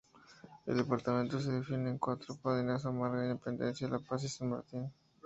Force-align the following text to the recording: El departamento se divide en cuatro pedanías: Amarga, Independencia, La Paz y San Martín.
El 0.65 0.77
departamento 0.77 1.39
se 1.39 1.51
divide 1.53 1.87
en 1.87 1.99
cuatro 1.99 2.35
pedanías: 2.35 2.87
Amarga, 2.87 3.23
Independencia, 3.23 3.87
La 3.87 3.99
Paz 3.99 4.23
y 4.23 4.29
San 4.29 4.49
Martín. 4.49 4.91